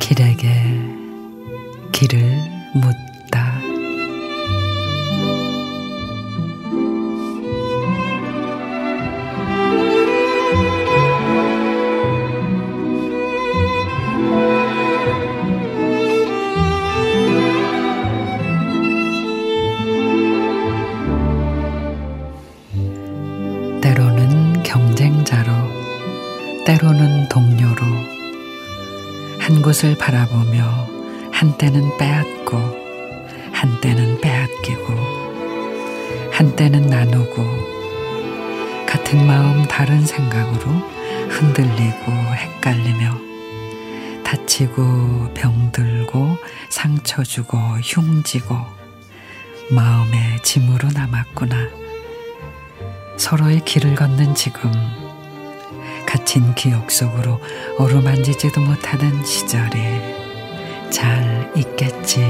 [0.00, 0.46] 길에게
[1.92, 2.20] 길을
[2.74, 3.13] 묻다.
[26.64, 27.84] 때로는 동료로,
[29.38, 30.88] 한 곳을 바라보며
[31.30, 32.56] 한때는 빼앗고,
[33.52, 34.94] 한때는 빼앗기고,
[36.32, 37.44] 한때는 나누고,
[38.86, 40.72] 같은 마음 다른 생각으로
[41.28, 43.14] 흔들리고 헷갈리며,
[44.24, 46.38] 다치고 병들고
[46.70, 48.56] 상처 주고 흉지고,
[49.70, 51.68] 마음의 짐으로 남았구나.
[53.18, 54.72] 서로의 길을 걷는 지금
[56.14, 57.40] 갇힌 기억 속으로
[57.76, 59.80] 어루만지지도 못하는 시절이
[60.88, 62.20] 잘 있겠지.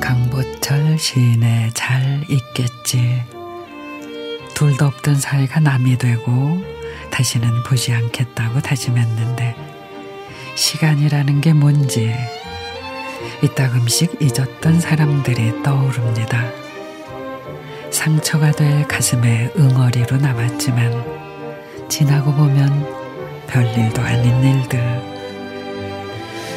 [0.00, 3.37] 강보철 시인의 잘 있겠지.
[4.58, 6.60] 둘도 없던 사이가 남이 되고
[7.12, 9.54] 다시는 보지 않겠다고 다짐했는데
[10.56, 12.12] 시간이라는 게 뭔지
[13.40, 16.50] 이따금씩 잊었던 사람들이 떠오릅니다.
[17.92, 22.84] 상처가 될 가슴에 응어리로 남았지만 지나고 보면
[23.46, 24.80] 별일도 아닌 일들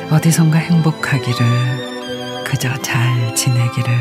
[0.09, 3.94] 어디선가 행복하기를 그저 잘 지내기를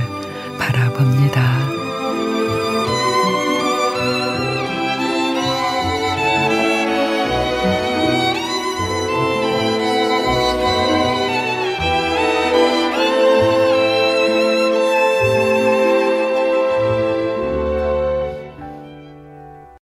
[0.59, 1.80] 바라봅니다.